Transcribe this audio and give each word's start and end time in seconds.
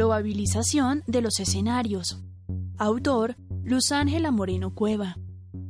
Probabilización 0.00 1.02
de 1.06 1.20
los 1.20 1.40
escenarios. 1.40 2.22
Autor 2.78 3.36
Luz 3.62 3.92
Ángela 3.92 4.30
Moreno 4.30 4.74
Cueva. 4.74 5.18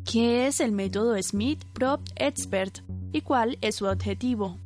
¿Qué 0.05 0.47
es 0.47 0.61
el 0.61 0.71
método 0.71 1.21
Smith 1.21 1.65
Prop 1.73 2.01
Expert 2.15 2.79
y 3.11 3.23
cuál 3.23 3.59
es 3.61 3.75
su 3.75 3.87
objetivo? 3.87 4.57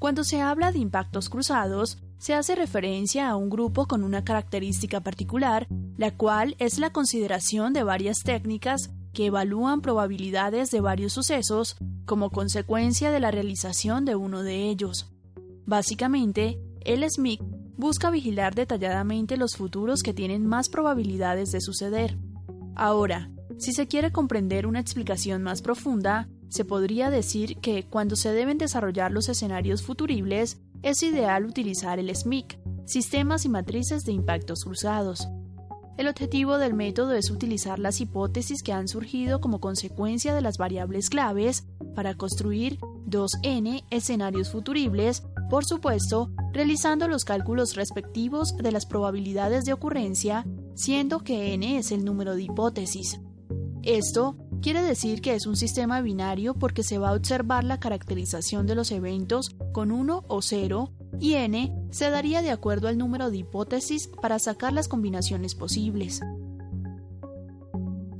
Cuando 0.00 0.24
se 0.24 0.40
habla 0.40 0.72
de 0.72 0.80
impactos 0.80 1.28
cruzados, 1.28 1.98
se 2.18 2.34
hace 2.34 2.56
referencia 2.56 3.28
a 3.28 3.36
un 3.36 3.50
grupo 3.50 3.86
con 3.86 4.02
una 4.02 4.24
característica 4.24 4.98
particular, 4.98 5.68
la 5.96 6.16
cual 6.16 6.56
es 6.58 6.80
la 6.80 6.90
consideración 6.90 7.72
de 7.74 7.84
varias 7.84 8.24
técnicas 8.24 8.90
que 9.12 9.26
evalúan 9.26 9.80
probabilidades 9.80 10.72
de 10.72 10.80
varios 10.80 11.12
sucesos 11.12 11.76
como 12.04 12.30
consecuencia 12.30 13.12
de 13.12 13.20
la 13.20 13.30
realización 13.30 14.04
de 14.04 14.16
uno 14.16 14.42
de 14.42 14.68
ellos. 14.68 15.06
Básicamente, 15.66 16.58
el 16.80 17.08
Smith 17.08 17.40
busca 17.78 18.10
vigilar 18.10 18.54
detalladamente 18.54 19.36
los 19.36 19.56
futuros 19.56 20.02
que 20.02 20.12
tienen 20.12 20.44
más 20.46 20.68
probabilidades 20.68 21.52
de 21.52 21.60
suceder. 21.60 22.18
Ahora, 22.74 23.30
si 23.56 23.72
se 23.72 23.86
quiere 23.86 24.12
comprender 24.12 24.66
una 24.66 24.80
explicación 24.80 25.42
más 25.42 25.62
profunda, 25.62 26.28
se 26.48 26.64
podría 26.64 27.08
decir 27.08 27.56
que 27.58 27.84
cuando 27.84 28.16
se 28.16 28.32
deben 28.32 28.58
desarrollar 28.58 29.12
los 29.12 29.28
escenarios 29.28 29.82
futuribles, 29.82 30.60
es 30.82 31.02
ideal 31.02 31.46
utilizar 31.46 31.98
el 31.98 32.14
SMIC, 32.14 32.58
sistemas 32.84 33.44
y 33.44 33.48
matrices 33.48 34.04
de 34.04 34.12
impactos 34.12 34.64
cruzados. 34.64 35.28
El 35.96 36.08
objetivo 36.08 36.58
del 36.58 36.74
método 36.74 37.12
es 37.14 37.30
utilizar 37.30 37.78
las 37.78 38.00
hipótesis 38.00 38.62
que 38.62 38.72
han 38.72 38.88
surgido 38.88 39.40
como 39.40 39.60
consecuencia 39.60 40.34
de 40.34 40.40
las 40.40 40.56
variables 40.56 41.10
claves 41.10 41.64
para 41.94 42.14
construir 42.14 42.78
2n 43.08 43.84
escenarios 43.90 44.50
futuribles, 44.50 45.24
por 45.50 45.64
supuesto, 45.64 46.30
realizando 46.52 47.08
los 47.08 47.24
cálculos 47.24 47.74
respectivos 47.74 48.56
de 48.56 48.72
las 48.72 48.86
probabilidades 48.86 49.64
de 49.64 49.72
ocurrencia, 49.72 50.46
siendo 50.74 51.20
que 51.20 51.54
n 51.54 51.78
es 51.78 51.92
el 51.92 52.04
número 52.04 52.34
de 52.34 52.42
hipótesis. 52.42 53.20
Esto 53.82 54.36
quiere 54.60 54.82
decir 54.82 55.20
que 55.20 55.34
es 55.34 55.46
un 55.46 55.56
sistema 55.56 56.00
binario 56.00 56.54
porque 56.54 56.82
se 56.82 56.98
va 56.98 57.10
a 57.10 57.14
observar 57.14 57.64
la 57.64 57.80
caracterización 57.80 58.66
de 58.66 58.74
los 58.74 58.90
eventos 58.90 59.56
con 59.72 59.90
1 59.90 60.24
o 60.28 60.42
0 60.42 60.92
y 61.20 61.34
n 61.34 61.74
se 61.90 62.10
daría 62.10 62.42
de 62.42 62.50
acuerdo 62.50 62.88
al 62.88 62.98
número 62.98 63.30
de 63.30 63.38
hipótesis 63.38 64.08
para 64.20 64.38
sacar 64.38 64.72
las 64.72 64.88
combinaciones 64.88 65.54
posibles. 65.54 66.20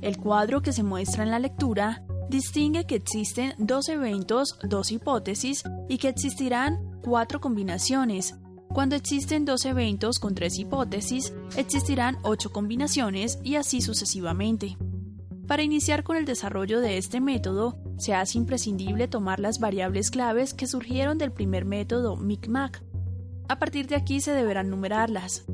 El 0.01 0.17
cuadro 0.17 0.61
que 0.61 0.71
se 0.71 0.83
muestra 0.83 1.23
en 1.23 1.31
la 1.31 1.39
lectura 1.39 2.05
distingue 2.29 2.85
que 2.85 2.95
existen 2.95 3.53
dos 3.57 3.89
eventos, 3.89 4.57
dos 4.63 4.91
hipótesis 4.91 5.63
y 5.87 5.97
que 5.97 6.09
existirán 6.09 6.99
cuatro 7.01 7.41
combinaciones. 7.41 8.35
Cuando 8.69 8.95
existen 8.95 9.45
dos 9.45 9.65
eventos 9.65 10.19
con 10.19 10.35
tres 10.35 10.59
hipótesis, 10.59 11.33
existirán 11.57 12.17
ocho 12.21 12.51
combinaciones 12.51 13.39
y 13.43 13.55
así 13.55 13.81
sucesivamente. 13.81 14.77
Para 15.47 15.63
iniciar 15.63 16.03
con 16.03 16.17
el 16.17 16.25
desarrollo 16.25 16.79
de 16.79 16.99
este 16.99 17.19
método, 17.19 17.79
se 17.97 18.13
hace 18.13 18.37
imprescindible 18.37 19.07
tomar 19.07 19.39
las 19.39 19.59
variables 19.59 20.11
claves 20.11 20.53
que 20.53 20.67
surgieron 20.67 21.17
del 21.17 21.31
primer 21.31 21.65
método 21.65 22.15
MICMAC. 22.15 22.83
A 23.47 23.57
partir 23.57 23.87
de 23.87 23.95
aquí 23.95 24.21
se 24.21 24.31
deberán 24.31 24.69
numerarlas. 24.69 25.45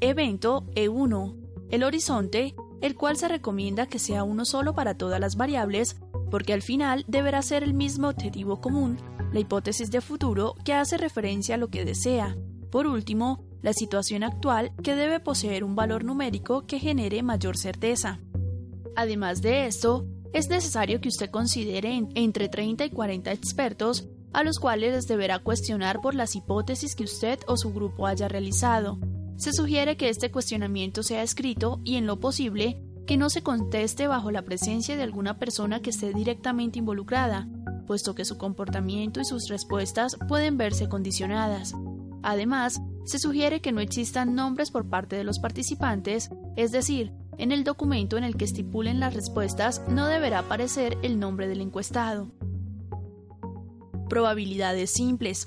Evento 0.00 0.66
E1, 0.74 1.36
el 1.70 1.84
horizonte, 1.84 2.56
el 2.80 2.96
cual 2.96 3.16
se 3.16 3.28
recomienda 3.28 3.86
que 3.86 4.00
sea 4.00 4.24
uno 4.24 4.44
solo 4.44 4.74
para 4.74 4.98
todas 4.98 5.20
las 5.20 5.36
variables, 5.36 5.96
porque 6.34 6.52
al 6.52 6.62
final 6.62 7.04
deberá 7.06 7.42
ser 7.42 7.62
el 7.62 7.74
mismo 7.74 8.08
objetivo 8.08 8.60
común, 8.60 8.98
la 9.32 9.38
hipótesis 9.38 9.92
de 9.92 10.00
futuro 10.00 10.56
que 10.64 10.72
hace 10.72 10.98
referencia 10.98 11.54
a 11.54 11.58
lo 11.58 11.68
que 11.68 11.84
desea. 11.84 12.36
Por 12.72 12.88
último, 12.88 13.44
la 13.62 13.72
situación 13.72 14.24
actual 14.24 14.72
que 14.82 14.96
debe 14.96 15.20
poseer 15.20 15.62
un 15.62 15.76
valor 15.76 16.02
numérico 16.02 16.66
que 16.66 16.80
genere 16.80 17.22
mayor 17.22 17.56
certeza. 17.56 18.18
Además 18.96 19.42
de 19.42 19.66
esto, 19.66 20.08
es 20.32 20.48
necesario 20.48 21.00
que 21.00 21.08
usted 21.08 21.30
considere 21.30 22.02
entre 22.16 22.48
30 22.48 22.86
y 22.86 22.90
40 22.90 23.30
expertos 23.30 24.08
a 24.32 24.42
los 24.42 24.58
cuales 24.58 24.92
les 24.92 25.06
deberá 25.06 25.38
cuestionar 25.38 26.00
por 26.00 26.16
las 26.16 26.34
hipótesis 26.34 26.96
que 26.96 27.04
usted 27.04 27.38
o 27.46 27.56
su 27.56 27.72
grupo 27.72 28.08
haya 28.08 28.26
realizado. 28.26 28.98
Se 29.36 29.52
sugiere 29.52 29.96
que 29.96 30.08
este 30.08 30.32
cuestionamiento 30.32 31.04
sea 31.04 31.22
escrito 31.22 31.80
y, 31.84 31.94
en 31.94 32.06
lo 32.06 32.18
posible, 32.18 32.82
que 33.06 33.16
no 33.16 33.30
se 33.30 33.42
conteste 33.42 34.06
bajo 34.06 34.30
la 34.30 34.42
presencia 34.42 34.96
de 34.96 35.02
alguna 35.02 35.38
persona 35.38 35.80
que 35.80 35.90
esté 35.90 36.12
directamente 36.12 36.78
involucrada, 36.78 37.48
puesto 37.86 38.14
que 38.14 38.24
su 38.24 38.38
comportamiento 38.38 39.20
y 39.20 39.24
sus 39.24 39.48
respuestas 39.48 40.16
pueden 40.28 40.56
verse 40.56 40.88
condicionadas. 40.88 41.74
Además, 42.22 42.80
se 43.04 43.18
sugiere 43.18 43.60
que 43.60 43.72
no 43.72 43.80
existan 43.80 44.34
nombres 44.34 44.70
por 44.70 44.88
parte 44.88 45.16
de 45.16 45.24
los 45.24 45.38
participantes, 45.38 46.30
es 46.56 46.72
decir, 46.72 47.12
en 47.36 47.52
el 47.52 47.64
documento 47.64 48.16
en 48.16 48.24
el 48.24 48.36
que 48.36 48.44
estipulen 48.44 49.00
las 49.00 49.14
respuestas 49.14 49.82
no 49.88 50.06
deberá 50.06 50.40
aparecer 50.40 50.96
el 51.02 51.18
nombre 51.18 51.48
del 51.48 51.60
encuestado. 51.60 52.30
Probabilidades 54.08 54.90
simples. 54.90 55.46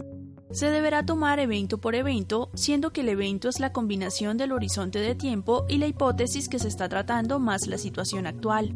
Se 0.52 0.72
deberá 0.72 1.06
tomar 1.06 1.40
evento 1.40 1.78
por 1.78 1.94
evento, 1.94 2.50
siendo 2.54 2.92
que 2.92 3.02
el 3.02 3.10
evento 3.10 3.50
es 3.50 3.60
la 3.60 3.74
combinación 3.74 4.38
del 4.38 4.54
horizonte 4.54 5.00
de 5.00 5.14
tiempo 5.14 5.66
y 5.68 5.78
la 5.78 5.88
hipótesis 5.88 6.48
que 6.48 6.60
se 6.60 6.70
está 6.70 6.88
tratando 6.88 7.40
más 7.40 7.68
la 7.68 7.78
situación 7.78 8.28
actual. 8.28 8.74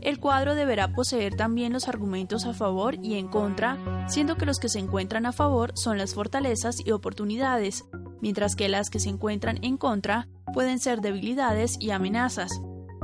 El 0.00 0.18
cuadro 0.18 0.54
deberá 0.54 0.92
poseer 0.94 1.36
también 1.36 1.72
los 1.72 1.86
argumentos 1.86 2.44
a 2.44 2.54
favor 2.54 2.96
y 3.02 3.14
en 3.14 3.28
contra, 3.28 4.06
siendo 4.08 4.36
que 4.36 4.46
los 4.46 4.58
que 4.58 4.68
se 4.68 4.80
encuentran 4.80 5.26
a 5.26 5.32
favor 5.32 5.72
son 5.76 5.96
las 5.96 6.14
fortalezas 6.14 6.84
y 6.84 6.90
oportunidades, 6.90 7.84
mientras 8.20 8.56
que 8.56 8.68
las 8.68 8.90
que 8.90 8.98
se 8.98 9.10
encuentran 9.10 9.58
en 9.62 9.76
contra 9.76 10.28
pueden 10.52 10.80
ser 10.80 11.02
debilidades 11.02 11.76
y 11.78 11.90
amenazas. 11.90 12.50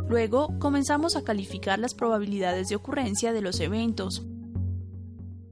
Luego 0.08 0.58
comenzamos 0.58 1.14
a 1.14 1.22
calificar 1.22 1.78
las 1.78 1.94
probabilidades 1.94 2.69
de 2.69 2.76
ocurrencia 2.76 3.32
de 3.32 3.42
los 3.42 3.60
eventos. 3.60 4.26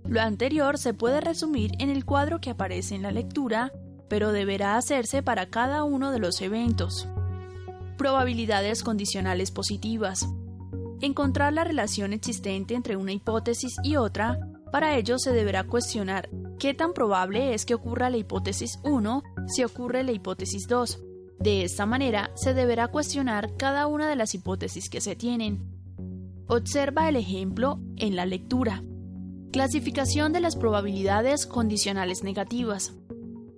Lo 0.09 0.21
anterior 0.21 0.79
se 0.79 0.95
puede 0.95 1.21
resumir 1.21 1.73
en 1.79 1.91
el 1.91 2.05
cuadro 2.05 2.41
que 2.41 2.51
aparece 2.51 2.95
en 2.95 3.03
la 3.03 3.11
lectura, 3.11 3.73
pero 4.09 4.33
deberá 4.33 4.77
hacerse 4.77 5.23
para 5.23 5.47
cada 5.47 5.85
uno 5.85 6.11
de 6.13 6.19
los 6.19 6.41
eventos. 6.41 7.09
Probabilidades 7.99 8.83
condicionales 8.83 9.51
positivas. 9.51 10.29
Encontrar 11.01 11.53
la 11.53 11.65
relación 11.65 12.13
existente 12.13 12.75
entre 12.75 12.97
una 12.97 13.13
hipótesis 13.13 13.77
y 13.83 13.97
otra, 13.97 14.39
para 14.71 14.97
ello 14.97 15.19
se 15.19 15.33
deberá 15.33 15.65
cuestionar 15.65 16.29
qué 16.59 16.73
tan 16.73 16.93
probable 16.93 17.55
es 17.55 17.67
que 17.67 17.75
ocurra 17.75 18.11
la 18.11 18.17
hipótesis 18.17 18.79
1 18.85 19.23
si 19.47 19.65
ocurre 19.65 20.03
la 20.03 20.13
hipótesis 20.13 20.67
2, 20.69 21.01
de 21.39 21.65
esta 21.65 21.85
manera, 21.85 22.31
se 22.35 22.55
deberá 22.55 22.89
cuestionar 22.89 23.57
cada 23.57 23.87
una 23.87 24.09
de 24.09 24.17
las 24.17 24.35
hipótesis 24.35 24.89
que 24.89 25.01
se 25.01 25.17
tienen. 25.17 25.61
Observa 26.49 27.09
el 27.09 27.17
ejemplo 27.17 27.79
en 27.97 28.17
la 28.17 28.25
lectura. 28.25 28.83
Clasificación 29.53 30.33
de 30.33 30.41
las 30.41 30.57
probabilidades 30.57 31.47
condicionales 31.47 32.23
negativas. 32.23 32.95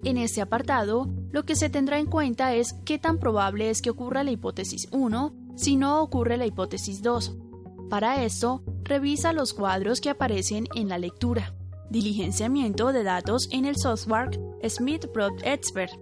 En 0.05 0.17
este 0.17 0.41
apartado, 0.41 1.09
lo 1.31 1.45
que 1.45 1.57
se 1.57 1.71
tendrá 1.71 1.99
en 1.99 2.07
cuenta 2.07 2.55
es 2.55 2.75
qué 2.85 2.99
tan 2.99 3.19
probable 3.19 3.71
es 3.71 3.83
que 3.83 3.91
ocurra 3.91 4.23
la 4.23 4.31
hipótesis 4.31 4.89
1 4.93 5.35
si 5.57 5.77
no 5.77 6.03
ocurre 6.03 6.37
la 6.37 6.47
hipótesis 6.47 7.03
2. 7.03 7.37
Para 7.91 8.25
esto, 8.25 8.63
revisa 8.85 9.33
los 9.33 9.55
cuadros 9.55 10.01
que 10.01 10.11
aparecen 10.11 10.69
en 10.75 10.89
la 10.89 10.99
lectura. 10.99 11.55
Diligenciamiento 11.91 12.93
de 12.93 13.03
datos 13.03 13.49
en 13.51 13.65
el 13.65 13.77
software 13.77 14.39
Smith 14.69 15.07
Prop 15.13 15.33
Expert 15.43 15.93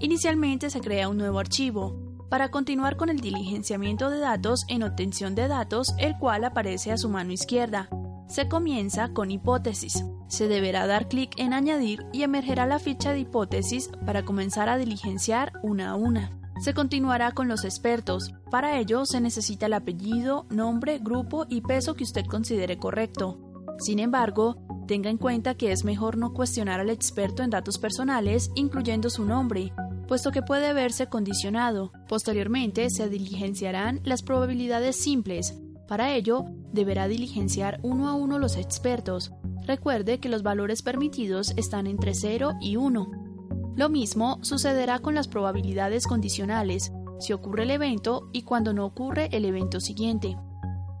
Inicialmente 0.00 0.68
se 0.68 0.80
crea 0.80 1.08
un 1.08 1.16
nuevo 1.16 1.38
archivo, 1.38 2.06
para 2.28 2.50
continuar 2.50 2.96
con 2.96 3.08
el 3.08 3.20
diligenciamiento 3.20 4.10
de 4.10 4.18
datos 4.18 4.64
en 4.68 4.82
obtención 4.82 5.34
de 5.34 5.48
datos, 5.48 5.94
el 5.98 6.18
cual 6.18 6.44
aparece 6.44 6.92
a 6.92 6.98
su 6.98 7.08
mano 7.08 7.32
izquierda. 7.32 7.88
Se 8.28 8.48
comienza 8.48 9.08
con 9.12 9.30
hipótesis. 9.30 10.04
Se 10.28 10.48
deberá 10.48 10.86
dar 10.86 11.08
clic 11.08 11.32
en 11.36 11.52
añadir 11.52 12.04
y 12.12 12.22
emergerá 12.22 12.66
la 12.66 12.78
ficha 12.78 13.12
de 13.12 13.20
hipótesis 13.20 13.90
para 14.04 14.24
comenzar 14.24 14.68
a 14.68 14.78
diligenciar 14.78 15.52
una 15.62 15.90
a 15.90 15.94
una. 15.94 16.36
Se 16.60 16.74
continuará 16.74 17.32
con 17.32 17.48
los 17.48 17.64
expertos. 17.64 18.34
Para 18.50 18.78
ello 18.78 19.04
se 19.04 19.20
necesita 19.20 19.66
el 19.66 19.74
apellido, 19.74 20.46
nombre, 20.50 20.98
grupo 20.98 21.46
y 21.48 21.60
peso 21.60 21.94
que 21.94 22.04
usted 22.04 22.24
considere 22.26 22.78
correcto. 22.78 23.38
Sin 23.78 23.98
embargo, 23.98 24.56
tenga 24.88 25.10
en 25.10 25.18
cuenta 25.18 25.54
que 25.54 25.70
es 25.70 25.84
mejor 25.84 26.16
no 26.16 26.32
cuestionar 26.32 26.80
al 26.80 26.90
experto 26.90 27.42
en 27.42 27.50
datos 27.50 27.78
personales, 27.78 28.50
incluyendo 28.54 29.10
su 29.10 29.24
nombre, 29.24 29.72
puesto 30.08 30.32
que 30.32 30.42
puede 30.42 30.72
verse 30.72 31.08
condicionado. 31.08 31.92
Posteriormente 32.08 32.88
se 32.90 33.08
diligenciarán 33.08 34.00
las 34.04 34.22
probabilidades 34.22 34.96
simples. 34.96 35.60
Para 35.86 36.14
ello, 36.14 36.44
deberá 36.76 37.08
diligenciar 37.08 37.80
uno 37.82 38.08
a 38.08 38.14
uno 38.14 38.38
los 38.38 38.56
expertos. 38.56 39.32
Recuerde 39.66 40.20
que 40.20 40.28
los 40.28 40.44
valores 40.44 40.82
permitidos 40.82 41.52
están 41.56 41.88
entre 41.88 42.14
0 42.14 42.52
y 42.60 42.76
1. 42.76 43.10
Lo 43.74 43.88
mismo 43.88 44.38
sucederá 44.42 45.00
con 45.00 45.16
las 45.16 45.26
probabilidades 45.26 46.06
condicionales, 46.06 46.92
si 47.18 47.32
ocurre 47.32 47.64
el 47.64 47.72
evento 47.72 48.30
y 48.32 48.42
cuando 48.42 48.72
no 48.72 48.86
ocurre 48.86 49.28
el 49.32 49.44
evento 49.44 49.80
siguiente. 49.80 50.36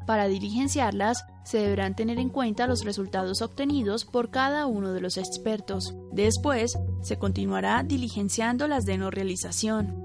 Para 0.06 0.26
diligenciarlas, 0.26 1.24
se 1.44 1.58
deberán 1.58 1.94
tener 1.94 2.18
en 2.18 2.28
cuenta 2.28 2.66
los 2.66 2.84
resultados 2.84 3.42
obtenidos 3.42 4.04
por 4.04 4.30
cada 4.30 4.66
uno 4.66 4.92
de 4.92 5.00
los 5.00 5.16
expertos. 5.16 5.94
Después, 6.12 6.78
se 7.02 7.18
continuará 7.18 7.82
diligenciando 7.82 8.66
las 8.66 8.84
de 8.84 8.98
no 8.98 9.10
realización. 9.10 10.04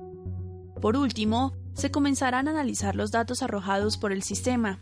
Por 0.82 0.98
último, 0.98 1.54
se 1.74 1.92
comenzarán 1.92 2.48
a 2.48 2.52
analizar 2.52 2.96
los 2.96 3.12
datos 3.12 3.42
arrojados 3.42 3.98
por 3.98 4.12
el 4.12 4.24
sistema. 4.24 4.80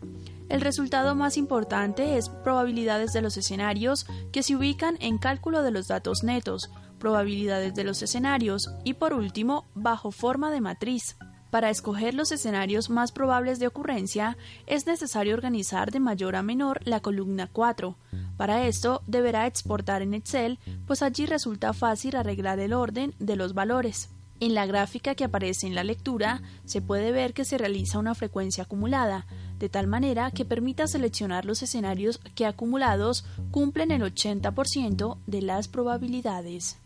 El 0.50 0.62
resultado 0.62 1.14
más 1.14 1.36
importante 1.36 2.18
es 2.18 2.28
probabilidades 2.28 3.12
de 3.12 3.22
los 3.22 3.36
escenarios 3.36 4.04
que 4.32 4.42
se 4.42 4.56
ubican 4.56 4.96
en 4.98 5.16
cálculo 5.16 5.62
de 5.62 5.70
los 5.70 5.86
datos 5.86 6.24
netos, 6.24 6.72
probabilidades 6.98 7.72
de 7.76 7.84
los 7.84 8.02
escenarios 8.02 8.68
y 8.82 8.94
por 8.94 9.14
último, 9.14 9.68
bajo 9.74 10.10
forma 10.10 10.50
de 10.50 10.60
matriz. 10.60 11.16
Para 11.50 11.70
escoger 11.70 12.14
los 12.14 12.32
escenarios 12.32 12.90
más 12.90 13.12
probables 13.12 13.60
de 13.60 13.68
ocurrencia, 13.68 14.36
es 14.66 14.86
necesario 14.86 15.34
organizar 15.34 15.92
de 15.92 16.00
mayor 16.00 16.34
a 16.34 16.42
menor 16.42 16.80
la 16.84 16.98
columna 16.98 17.48
4. 17.52 17.96
Para 18.36 18.66
esto, 18.66 19.02
deberá 19.06 19.46
exportar 19.46 20.02
en 20.02 20.14
Excel, 20.14 20.58
pues 20.84 21.02
allí 21.02 21.26
resulta 21.26 21.72
fácil 21.72 22.16
arreglar 22.16 22.58
el 22.58 22.72
orden 22.72 23.14
de 23.20 23.36
los 23.36 23.54
valores. 23.54 24.10
En 24.40 24.54
la 24.54 24.64
gráfica 24.64 25.14
que 25.14 25.24
aparece 25.24 25.66
en 25.66 25.74
la 25.74 25.84
lectura, 25.84 26.40
se 26.64 26.80
puede 26.80 27.12
ver 27.12 27.34
que 27.34 27.44
se 27.44 27.58
realiza 27.58 27.98
una 27.98 28.14
frecuencia 28.14 28.64
acumulada, 28.64 29.26
de 29.58 29.68
tal 29.68 29.86
manera 29.86 30.30
que 30.30 30.46
permita 30.46 30.86
seleccionar 30.86 31.44
los 31.44 31.62
escenarios 31.62 32.18
que 32.34 32.46
acumulados 32.46 33.26
cumplen 33.50 33.90
el 33.90 34.00
80% 34.00 35.18
de 35.26 35.42
las 35.42 35.68
probabilidades. 35.68 36.78